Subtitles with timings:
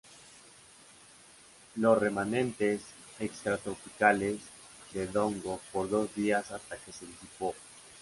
[1.75, 2.81] Los remanentes
[3.19, 4.39] extratropicales
[4.95, 7.53] de Dongo por dos días hasta que se disipó.